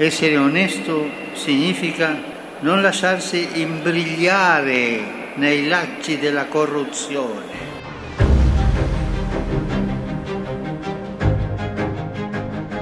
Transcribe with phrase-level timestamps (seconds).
[0.00, 2.18] Essere onesto significa
[2.60, 7.58] non lasciarsi imbrigliare nei lacci della corruzione.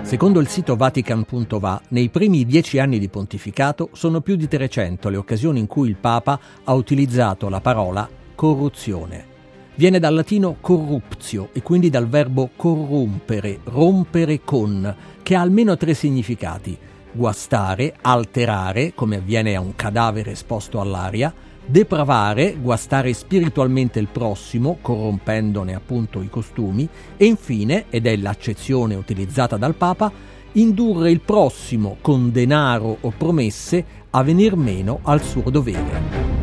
[0.03, 5.17] Secondo il sito Vatican.va, nei primi dieci anni di pontificato sono più di 300 le
[5.17, 9.27] occasioni in cui il Papa ha utilizzato la parola corruzione.
[9.75, 15.95] Viene dal latino corruptio e quindi dal verbo corrompere, rompere con, che ha almeno tre
[15.95, 16.87] significati
[17.19, 21.35] guastare, alterare, come avviene a un cadavere esposto all'aria,
[21.67, 29.57] depravare, guastare spiritualmente il prossimo, corrompendone appunto i costumi, e infine, ed è l'accezione utilizzata
[29.57, 30.11] dal Papa,
[30.53, 36.38] indurre il prossimo con denaro o promesse a venir meno al suo dovere.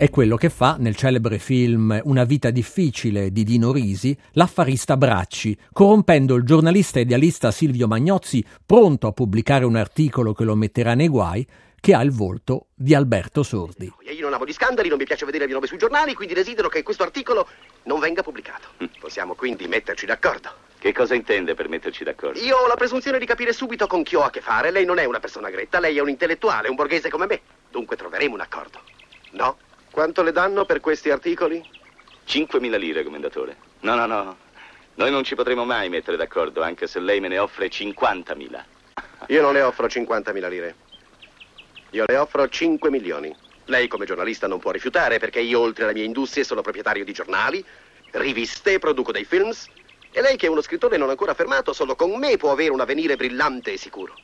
[0.00, 5.58] È quello che fa nel celebre film Una vita difficile di Dino Risi l'affarista Bracci,
[5.72, 11.08] corrompendo il giornalista idealista Silvio Magnozzi, pronto a pubblicare un articolo che lo metterà nei
[11.08, 11.44] guai,
[11.80, 13.92] che ha il volto di Alberto Sordi.
[14.02, 16.32] Io non amo gli scandali, non mi piace vedere il mio nome sui giornali, quindi
[16.32, 17.48] desidero che questo articolo
[17.82, 18.68] non venga pubblicato.
[19.00, 20.48] Possiamo quindi metterci d'accordo.
[20.78, 22.38] Che cosa intende per metterci d'accordo?
[22.38, 24.70] Io ho la presunzione di capire subito con chi ho a che fare.
[24.70, 27.40] Lei non è una persona gretta, lei è un intellettuale, un borghese come me.
[27.68, 28.80] Dunque troveremo un accordo.
[29.32, 29.56] No?
[29.98, 31.60] Quanto le danno per questi articoli?
[32.24, 33.56] 5.000 lire, commendatore.
[33.80, 34.36] No, no, no.
[34.94, 38.62] Noi non ci potremo mai mettere d'accordo, anche se lei me ne offre 50.000.
[39.26, 40.76] Io non le offro 50.000 lire.
[41.90, 43.34] Io le offro 5 milioni.
[43.64, 47.12] Lei come giornalista non può rifiutare perché io oltre alle mie industrie sono proprietario di
[47.12, 47.64] giornali,
[48.12, 49.66] riviste, produco dei films
[50.12, 52.78] e lei che è uno scrittore non ancora affermato solo con me può avere un
[52.78, 54.14] avvenire brillante e sicuro.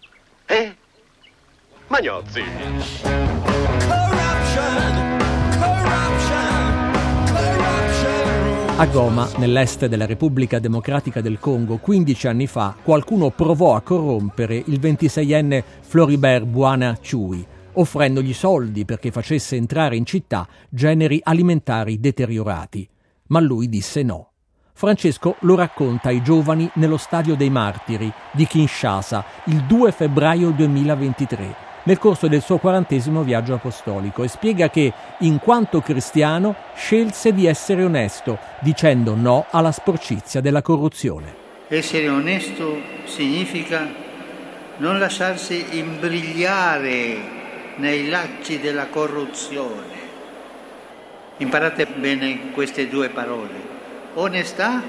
[0.46, 0.76] Eh?
[1.88, 3.33] Magnozzi.
[8.76, 14.56] A Goma, nell'est della Repubblica Democratica del Congo, 15 anni fa, qualcuno provò a corrompere
[14.56, 22.88] il 26enne Floribert Buana Chui, offrendogli soldi perché facesse entrare in città generi alimentari deteriorati.
[23.28, 24.30] Ma lui disse no.
[24.72, 31.63] Francesco lo racconta ai giovani nello Stadio dei Martiri di Kinshasa il 2 febbraio 2023
[31.84, 37.46] nel corso del suo quarantesimo viaggio apostolico e spiega che, in quanto cristiano, scelse di
[37.46, 41.42] essere onesto, dicendo no alla sporcizia della corruzione.
[41.68, 43.86] Essere onesto significa
[44.78, 47.16] non lasciarsi imbrigliare
[47.76, 49.92] nei lacci della corruzione.
[51.38, 53.72] Imparate bene queste due parole.
[54.14, 54.82] Onestà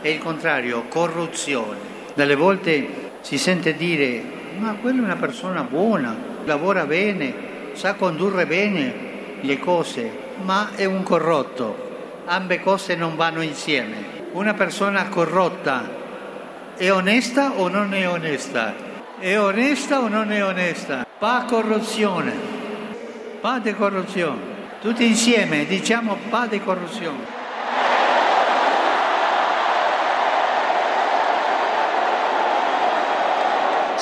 [0.00, 1.94] e il contrario, corruzione.
[2.14, 4.22] Dalle volte si sente dire,
[4.58, 7.34] ma quella è una persona buona, lavora bene,
[7.74, 8.94] sa condurre bene
[9.40, 10.10] le cose,
[10.42, 11.84] ma è un corrotto.
[12.24, 14.14] Ambe cose non vanno insieme.
[14.32, 15.88] Una persona corrotta
[16.76, 18.74] è onesta o non è onesta?
[19.18, 21.06] È onesta o non è onesta?
[21.18, 22.32] Pa corruzione.
[23.40, 24.54] Pa di corruzione.
[24.80, 27.35] Tutti insieme diciamo pa di corruzione.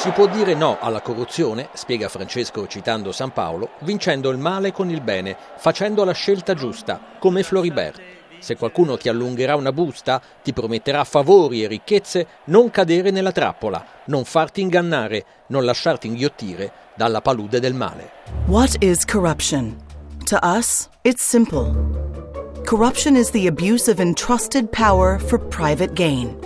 [0.05, 4.91] Si può dire no alla corruzione, spiega Francesco citando San Paolo, vincendo il male con
[4.91, 8.03] il bene, facendo la scelta giusta, come Floribert.
[8.39, 13.83] Se qualcuno ti allungherà una busta, ti prometterà favori e ricchezze, non cadere nella trappola,
[14.09, 18.11] non farti ingannare, non lasciarti inghiottire dalla palude del male.
[18.45, 19.75] What is corruption?
[20.27, 21.73] To us, it's simple.
[22.67, 26.37] Corruption is the abuse of entrusted power for private gain.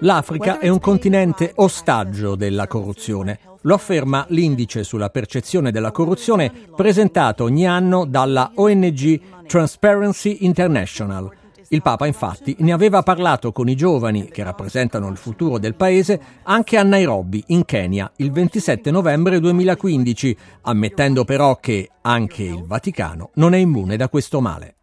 [0.00, 3.38] L'Africa è un continente ostaggio della corruzione.
[3.62, 11.30] Lo afferma l'indice sulla percezione della corruzione presentato ogni anno dalla ONG Transparency International.
[11.68, 16.20] Il Papa infatti ne aveva parlato con i giovani che rappresentano il futuro del paese
[16.42, 23.30] anche a Nairobi, in Kenya, il 27 novembre 2015, ammettendo però che anche il Vaticano
[23.34, 24.75] non è immune da questo male.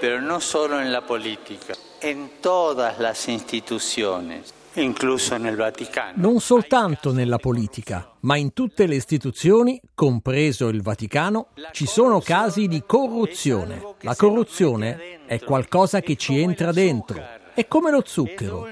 [0.00, 4.54] Pero no solo en la política, en todas las instituciones.
[4.74, 6.12] Incluso nel Vaticano.
[6.14, 12.68] Non soltanto nella politica, ma in tutte le istituzioni, compreso il Vaticano, ci sono casi
[12.68, 13.82] di corruzione.
[14.02, 17.20] La corruzione è qualcosa che ci entra dentro,
[17.52, 18.68] È come lo zucchero.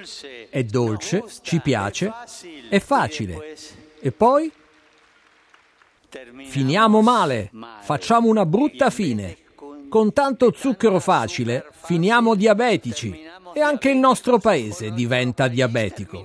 [0.49, 2.13] È dolce, ci piace,
[2.71, 3.57] è facile.
[4.01, 4.51] E poi?
[6.45, 7.51] Finiamo male,
[7.81, 9.37] facciamo una brutta fine.
[9.89, 13.25] Con tanto zucchero facile finiamo diabetici
[13.55, 16.25] e anche il nostro paese diventa diabetico.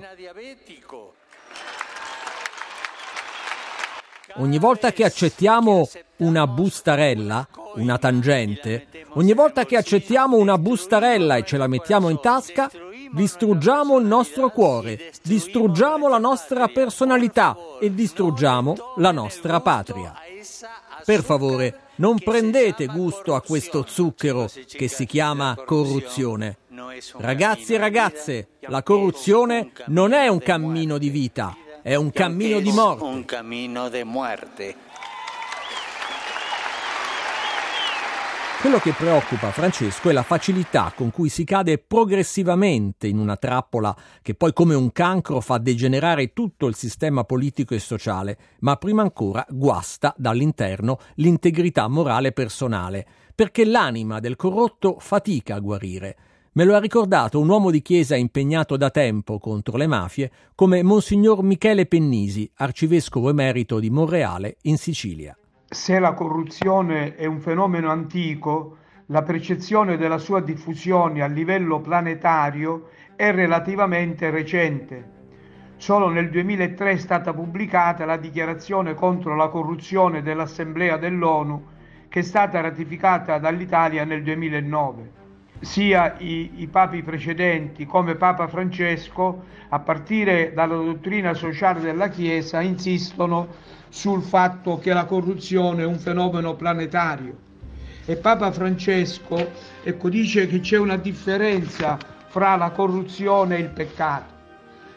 [4.36, 11.44] Ogni volta che accettiamo una bustarella, una tangente, ogni volta che accettiamo una bustarella e
[11.44, 12.70] ce la mettiamo in tasca,
[13.12, 20.12] distruggiamo il nostro cuore, distruggiamo la nostra personalità e distruggiamo la nostra patria.
[21.04, 26.56] Per favore, non prendete gusto a questo zucchero che si chiama corruzione.
[27.18, 32.72] Ragazzi e ragazze, la corruzione non è un cammino di vita, è un cammino di
[32.72, 33.04] morte.
[33.04, 34.76] Un cammino di muerte.
[38.64, 43.94] Quello che preoccupa Francesco è la facilità con cui si cade progressivamente in una trappola
[44.22, 49.02] che poi come un cancro fa degenerare tutto il sistema politico e sociale, ma prima
[49.02, 56.16] ancora guasta dall'interno l'integrità morale personale, perché l'anima del corrotto fatica a guarire.
[56.52, 60.82] Me lo ha ricordato un uomo di chiesa impegnato da tempo contro le mafie come
[60.82, 65.36] Monsignor Michele Pennisi, arcivescovo emerito di Monreale in Sicilia
[65.74, 68.76] se la corruzione è un fenomeno antico,
[69.06, 75.12] la percezione della sua diffusione a livello planetario è relativamente recente.
[75.76, 81.66] Solo nel 2003 è stata pubblicata la dichiarazione contro la corruzione dell'Assemblea dell'ONU
[82.08, 85.23] che è stata ratificata dall'Italia nel 2009.
[85.64, 92.60] Sia i, i papi precedenti come Papa Francesco, a partire dalla dottrina sociale della Chiesa,
[92.60, 93.48] insistono
[93.88, 97.36] sul fatto che la corruzione è un fenomeno planetario.
[98.04, 99.52] E Papa Francesco
[99.82, 101.96] ecco, dice che c'è una differenza
[102.26, 104.32] fra la corruzione e il peccato,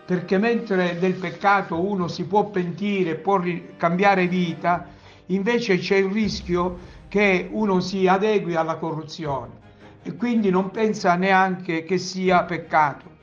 [0.05, 3.41] perché mentre del peccato uno si può pentire, può
[3.77, 4.85] cambiare vita,
[5.27, 6.77] invece c'è il rischio
[7.07, 9.65] che uno si adegui alla corruzione
[10.07, 13.15] e quindi non pensa neanche che sia peccato.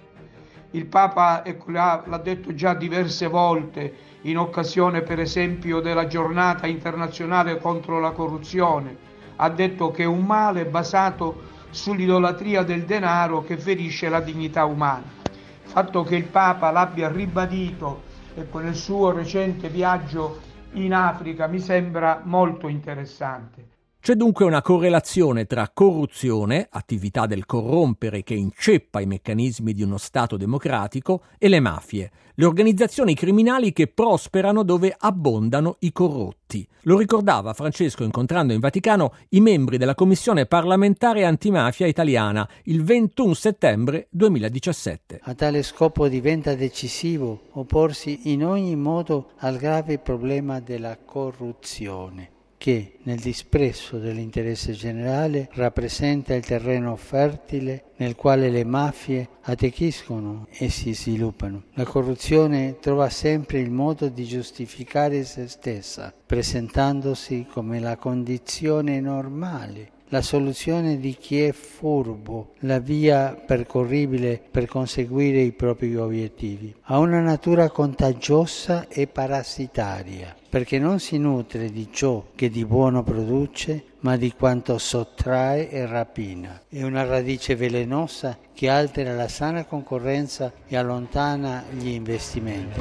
[0.73, 7.57] Il Papa ecco, l'ha detto già diverse volte, in occasione per esempio della giornata internazionale
[7.57, 8.95] contro la corruzione,
[9.37, 15.05] ha detto che è un male basato sull'idolatria del denaro che ferisce la dignità umana.
[15.23, 18.03] Il fatto che il Papa l'abbia ribadito
[18.35, 20.39] ecco, nel suo recente viaggio
[20.73, 23.73] in Africa mi sembra molto interessante.
[24.05, 29.97] C'è dunque una correlazione tra corruzione, attività del corrompere che inceppa i meccanismi di uno
[29.97, 36.69] Stato democratico, e le mafie, le organizzazioni criminali che prosperano dove abbondano i corrotti.
[36.83, 43.33] Lo ricordava Francesco incontrando in Vaticano i membri della Commissione parlamentare antimafia italiana il 21
[43.33, 45.21] settembre 2017.
[45.23, 52.34] A tale scopo diventa decisivo opporsi in ogni modo al grave problema della corruzione
[52.65, 60.71] che nel disprezzo dell'interesse generale rappresenta il terreno fertile nel quale le mafie attecchiscono e
[60.71, 61.65] si sviluppano.
[61.75, 69.91] La corruzione trova sempre il modo di giustificare se stessa, presentandosi come la condizione normale
[70.15, 76.73] la soluzione di chi è furbo, la via percorribile per conseguire i propri obiettivi.
[76.83, 83.03] Ha una natura contagiosa e parassitaria, perché non si nutre di ciò che di buono
[83.03, 86.63] produce, ma di quanto sottrae e rapina.
[86.69, 92.81] È una radice velenosa che altera la sana concorrenza e allontana gli investimenti.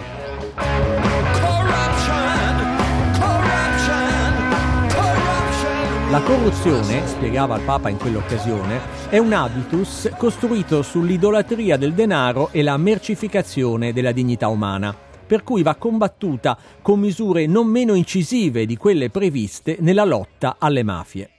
[6.14, 12.62] La corruzione, spiegava il Papa in quell'occasione, è un habitus costruito sull'idolatria del denaro e
[12.62, 18.78] la mercificazione della dignità umana, per cui va combattuta con misure non meno incisive di
[18.78, 21.33] quelle previste nella lotta alle mafie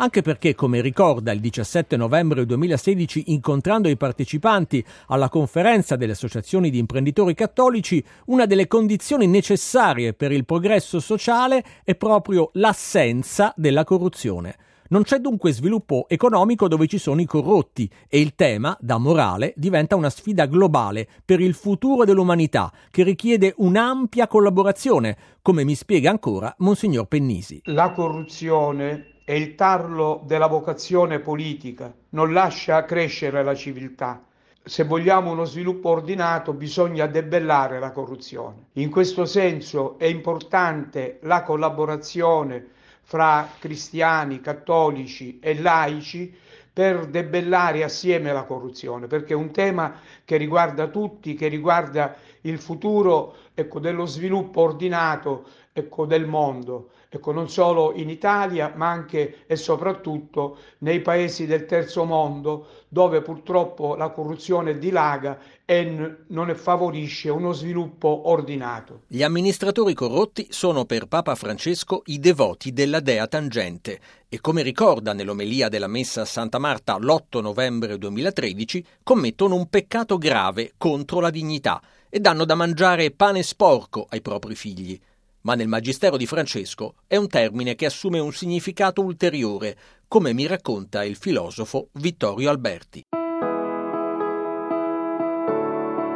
[0.00, 6.70] anche perché, come ricorda il 17 novembre 2016 incontrando i partecipanti alla conferenza delle associazioni
[6.70, 13.84] di imprenditori cattolici, una delle condizioni necessarie per il progresso sociale è proprio l'assenza della
[13.84, 14.56] corruzione.
[14.88, 19.52] Non c'è dunque sviluppo economico dove ci sono i corrotti e il tema, da morale,
[19.54, 26.08] diventa una sfida globale per il futuro dell'umanità che richiede un'ampia collaborazione, come mi spiega
[26.10, 27.60] ancora Monsignor Pennisi.
[27.66, 34.22] La corruzione è il tarlo della vocazione politica, non lascia crescere la civiltà.
[34.62, 38.66] Se vogliamo uno sviluppo ordinato bisogna debellare la corruzione.
[38.74, 42.66] In questo senso è importante la collaborazione
[43.02, 46.32] fra cristiani, cattolici e laici
[46.72, 52.58] per debellare assieme la corruzione, perché è un tema che riguarda tutti, che riguarda il
[52.58, 56.90] futuro ecco, dello sviluppo ordinato ecco, del mondo.
[57.12, 63.20] Ecco, non solo in Italia ma anche e soprattutto nei paesi del terzo mondo dove
[63.20, 69.02] purtroppo la corruzione dilaga e non favorisce uno sviluppo ordinato.
[69.08, 73.98] Gli amministratori corrotti sono per Papa Francesco i devoti della Dea Tangente.
[74.28, 80.16] E come ricorda nell'omelia della messa a Santa Marta l'8 novembre 2013 commettono un peccato
[80.16, 81.80] grave contro la dignità
[82.10, 85.00] e danno da mangiare pane sporco ai propri figli
[85.42, 89.76] ma nel Magistero di Francesco è un termine che assume un significato ulteriore,
[90.08, 93.04] come mi racconta il filosofo Vittorio Alberti.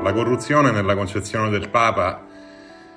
[0.02, 2.26] La corruzione nella concezione del Papa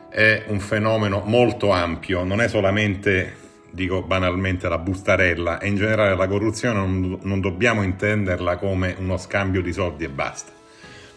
[0.10, 3.36] è un fenomeno molto ampio, non è solamente,
[3.72, 9.16] dico banalmente, la bustarella e in generale la corruzione non, non dobbiamo intenderla come uno
[9.18, 10.52] scambio di soldi e basta.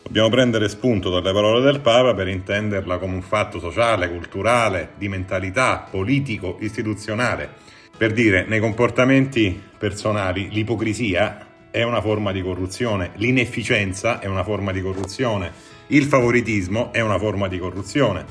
[0.03, 5.09] Dobbiamo prendere spunto dalle parole del Papa per intenderla come un fatto sociale, culturale, di
[5.09, 7.49] mentalità, politico, istituzionale.
[7.97, 14.73] Per dire, nei comportamenti personali l'ipocrisia è una forma di corruzione, l'inefficienza è una forma
[14.73, 15.53] di corruzione,
[15.89, 18.25] il favoritismo è una forma di corruzione.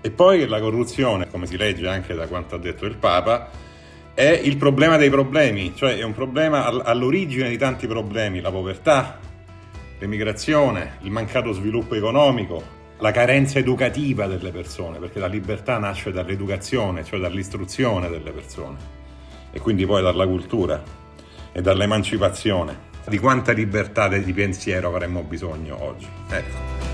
[0.00, 3.50] E poi la corruzione, come si legge anche da quanto ha detto il Papa,
[4.14, 9.18] è il problema dei problemi, cioè è un problema all'origine di tanti problemi, la povertà,
[10.02, 17.04] l'emigrazione, il mancato sviluppo economico, la carenza educativa delle persone, perché la libertà nasce dall'educazione,
[17.04, 19.00] cioè dall'istruzione delle persone
[19.52, 20.82] e quindi poi dalla cultura
[21.52, 22.90] e dall'emancipazione.
[23.06, 26.08] Di quanta libertà di pensiero avremmo bisogno oggi?
[26.30, 26.91] Ecco.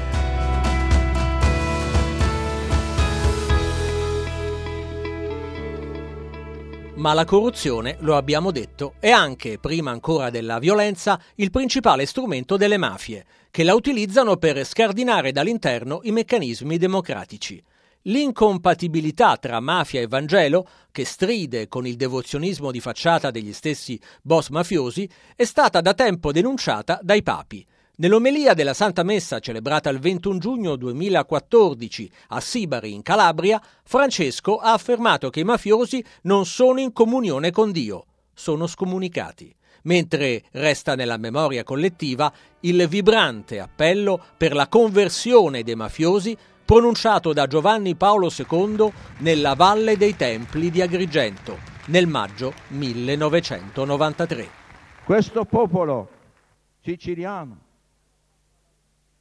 [6.99, 12.57] Ma la corruzione, lo abbiamo detto, è anche, prima ancora della violenza, il principale strumento
[12.57, 17.63] delle mafie, che la utilizzano per scardinare dall'interno i meccanismi democratici.
[18.03, 24.49] L'incompatibilità tra mafia e Vangelo, che stride con il devozionismo di facciata degli stessi boss
[24.49, 27.65] mafiosi, è stata da tempo denunciata dai papi.
[28.01, 34.73] Nell'omelia della Santa Messa celebrata il 21 giugno 2014 a Sibari in Calabria, Francesco ha
[34.73, 39.53] affermato che i mafiosi non sono in comunione con Dio, sono scomunicati,
[39.83, 47.49] mentre resta nella memoria collettiva il vibrante appello per la conversione dei mafiosi pronunciato da
[47.49, 54.49] Giovanni Paolo II nella Valle dei Templi di Agrigento nel maggio 1993.
[55.05, 56.09] Questo popolo
[56.81, 57.67] siciliano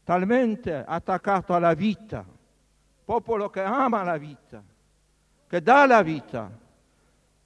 [0.08, 2.26] talmente attaccato alla vita,
[3.04, 4.64] popolo che ama la vita,
[5.50, 6.50] che dà la vita,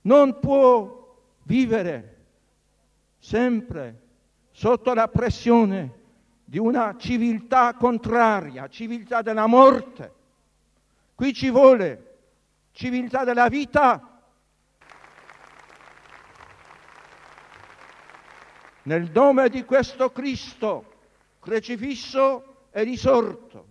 [0.01, 2.17] non può vivere
[3.17, 4.01] sempre
[4.51, 6.01] sotto la pressione
[6.45, 10.13] di una civiltà contraria, civiltà della morte.
[11.15, 12.17] Qui ci vuole
[12.73, 14.21] civiltà della vita.
[18.83, 20.85] Nel nome di questo Cristo
[21.39, 23.67] crocifisso è risorto,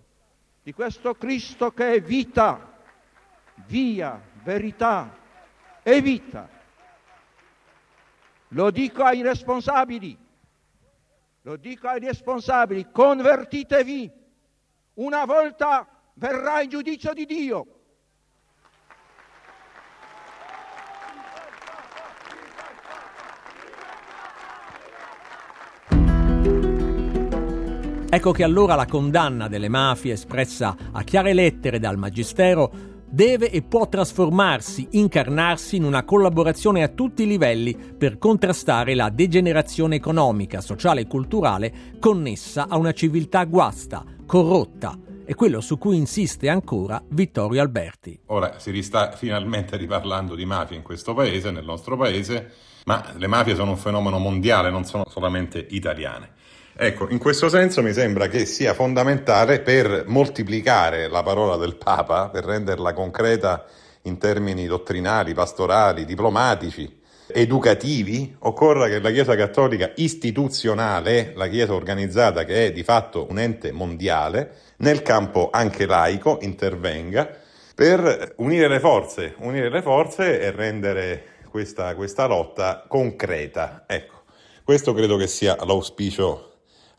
[0.63, 2.79] di questo Cristo che è vita,
[3.67, 5.17] via, verità
[5.83, 6.49] e vita.
[8.49, 10.17] Lo dico ai responsabili,
[11.43, 14.11] lo dico ai responsabili, convertitevi,
[14.95, 17.80] una volta verrà il giudizio di Dio.
[28.13, 32.73] Ecco che allora la condanna delle mafie espressa a chiare lettere dal Magistero
[33.09, 39.11] deve e può trasformarsi, incarnarsi in una collaborazione a tutti i livelli per contrastare la
[39.11, 45.97] degenerazione economica, sociale e culturale connessa a una civiltà guasta, corrotta, è quello su cui
[45.97, 48.23] insiste ancora Vittorio Alberti.
[48.27, 52.51] Ora si sta finalmente riparlando di mafia in questo paese, nel nostro paese,
[52.87, 56.39] ma le mafie sono un fenomeno mondiale, non sono solamente italiane.
[56.83, 62.31] Ecco, in questo senso mi sembra che sia fondamentale per moltiplicare la parola del Papa,
[62.31, 63.67] per renderla concreta
[64.05, 72.45] in termini dottrinali, pastorali, diplomatici, educativi, occorra che la Chiesa Cattolica istituzionale, la Chiesa organizzata
[72.45, 77.29] che è di fatto un ente mondiale, nel campo anche laico intervenga
[77.75, 83.85] per unire le forze, unire le forze e rendere questa, questa lotta concreta.
[83.87, 84.23] Ecco,
[84.65, 86.50] questo credo che sia l'auspicio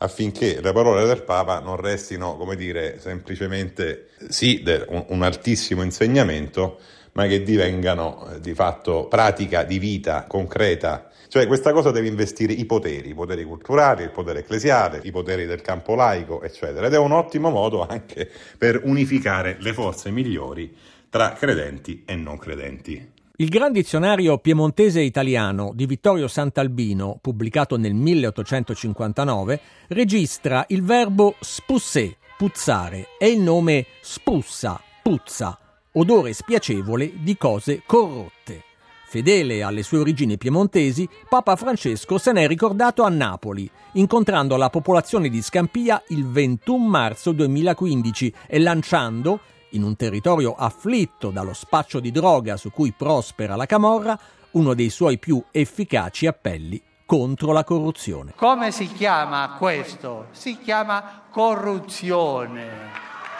[0.02, 6.78] affinché le parole del Papa non restino, come dire, semplicemente sì, un, altissimo insegnamento,
[7.12, 11.08] ma che divengano eh, di fatto pratica di vita concreta.
[11.28, 15.46] Cioè questa cosa deve investire i poteri, i poteri culturali, il potere ecclesiale, i poteri
[15.46, 16.86] del campo laico, eccetera.
[16.86, 18.28] Ed è un ottimo modo anche
[18.58, 20.76] per unificare le forze migliori
[21.08, 23.20] tra credenti e non credenti.
[23.42, 32.18] Il Gran Dizionario piemontese italiano di Vittorio Sant'Albino, pubblicato nel 1859, registra il verbo spussé,
[32.38, 35.58] puzzare, e il nome spussa, puzza,
[35.94, 38.62] odore spiacevole di cose corrotte.
[39.06, 45.28] Fedele alle sue origini piemontesi, Papa Francesco se n'è ricordato a Napoli, incontrando la popolazione
[45.28, 49.40] di Scampia il 21 marzo 2015 e lanciando,
[49.72, 54.18] in un territorio afflitto dallo spaccio di droga su cui prospera la Camorra,
[54.52, 58.32] uno dei suoi più efficaci appelli contro la corruzione.
[58.36, 60.28] Come si chiama questo?
[60.30, 62.90] Si chiama corruzione.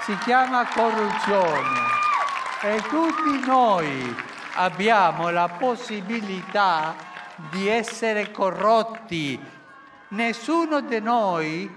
[0.02, 2.00] Si chiama corruzione.
[2.62, 4.14] E tutti noi
[4.54, 6.94] abbiamo la possibilità
[7.50, 9.40] di essere corrotti.
[10.08, 11.74] Nessuno di noi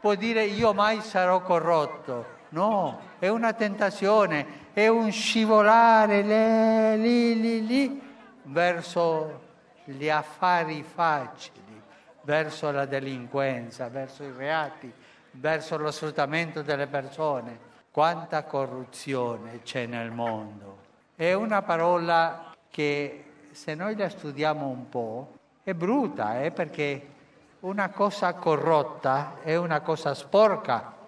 [0.00, 2.40] può dire io mai sarò corrotto.
[2.52, 6.20] No, è una tentazione, è un scivolare
[6.96, 8.02] lì, lì, lì,
[8.42, 9.40] verso
[9.84, 11.80] gli affari facili,
[12.22, 14.92] verso la delinquenza, verso i reati,
[15.30, 17.70] verso lo sfruttamento delle persone.
[17.90, 20.76] Quanta corruzione c'è nel mondo.
[21.16, 25.32] È una parola che se noi la studiamo un po'
[25.62, 27.08] è brutta, eh, perché
[27.60, 31.00] una cosa corrotta è una cosa sporca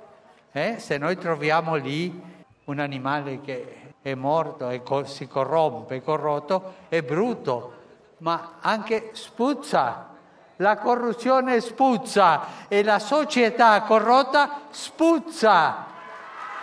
[0.56, 0.78] eh?
[0.78, 2.22] Se noi troviamo lì
[2.66, 7.72] un animale che è morto e co- si corrompe, è corrotto, è brutto,
[8.18, 10.10] ma anche spuzza.
[10.56, 15.86] La corruzione spuzza e la società corrotta spuzza.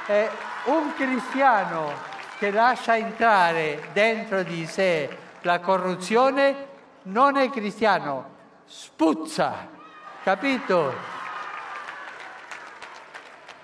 [0.05, 0.29] È
[0.65, 1.91] un cristiano
[2.39, 6.67] che lascia entrare dentro di sé la corruzione
[7.03, 8.29] non è cristiano,
[8.65, 9.67] spuzza,
[10.23, 11.20] capito?